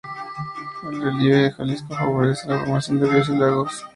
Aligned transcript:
El 0.81 0.99
relieve 0.99 1.41
de 1.43 1.51
Jalisco 1.51 1.93
favorece 1.93 2.47
la 2.49 2.61
formación 2.65 2.99
de 2.99 3.05
ríos 3.05 3.29
y 3.29 3.35
lagos. 3.37 3.83